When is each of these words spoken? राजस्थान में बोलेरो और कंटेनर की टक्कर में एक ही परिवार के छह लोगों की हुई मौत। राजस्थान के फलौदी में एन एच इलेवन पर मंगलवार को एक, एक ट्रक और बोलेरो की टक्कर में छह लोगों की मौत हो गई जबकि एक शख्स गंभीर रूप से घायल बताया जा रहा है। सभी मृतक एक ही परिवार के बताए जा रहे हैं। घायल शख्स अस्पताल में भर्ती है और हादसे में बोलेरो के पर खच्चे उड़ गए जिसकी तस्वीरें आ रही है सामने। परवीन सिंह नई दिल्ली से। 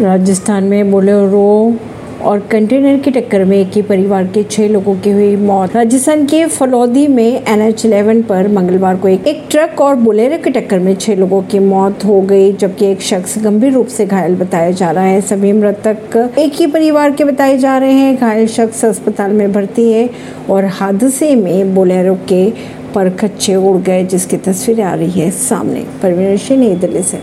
राजस्थान 0.00 0.64
में 0.64 0.90
बोलेरो 0.90 1.74
और 2.22 2.38
कंटेनर 2.40 2.98
की 2.98 3.10
टक्कर 3.10 3.44
में 3.44 3.56
एक 3.56 3.70
ही 3.74 3.82
परिवार 3.82 4.26
के 4.26 4.42
छह 4.42 4.68
लोगों 4.68 4.94
की 4.94 5.10
हुई 5.10 5.36
मौत। 5.36 5.76
राजस्थान 5.76 6.24
के 6.26 6.44
फलौदी 6.46 7.06
में 7.06 7.42
एन 7.44 7.60
एच 7.60 7.84
इलेवन 7.86 8.22
पर 8.22 8.48
मंगलवार 8.48 8.96
को 8.96 9.08
एक, 9.08 9.26
एक 9.26 9.44
ट्रक 9.50 9.80
और 9.80 9.94
बोलेरो 9.96 10.38
की 10.38 10.50
टक्कर 10.50 10.78
में 10.78 10.94
छह 10.94 11.14
लोगों 11.14 11.42
की 11.42 11.58
मौत 11.58 12.04
हो 12.04 12.20
गई 12.20 12.52
जबकि 12.52 12.86
एक 12.86 13.02
शख्स 13.02 13.38
गंभीर 13.38 13.72
रूप 13.72 13.86
से 13.86 14.06
घायल 14.06 14.36
बताया 14.36 14.70
जा 14.70 14.90
रहा 14.90 15.04
है। 15.04 15.20
सभी 15.20 15.52
मृतक 15.52 16.34
एक 16.38 16.52
ही 16.54 16.66
परिवार 16.66 17.10
के 17.10 17.24
बताए 17.24 17.58
जा 17.58 17.78
रहे 17.78 17.92
हैं। 17.92 18.16
घायल 18.16 18.46
शख्स 18.46 18.84
अस्पताल 18.84 19.32
में 19.32 19.52
भर्ती 19.52 19.90
है 19.92 20.08
और 20.50 20.64
हादसे 20.64 21.34
में 21.36 21.74
बोलेरो 21.74 22.14
के 22.28 22.50
पर 22.94 23.10
खच्चे 23.10 23.54
उड़ 23.54 23.76
गए 23.76 24.04
जिसकी 24.04 24.36
तस्वीरें 24.36 24.84
आ 24.84 24.94
रही 24.94 25.20
है 25.20 25.30
सामने। 25.30 25.84
परवीन 26.02 26.36
सिंह 26.36 26.60
नई 26.60 26.74
दिल्ली 26.76 27.02
से। 27.02 27.18